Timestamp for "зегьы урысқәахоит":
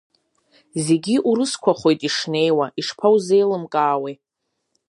0.85-1.99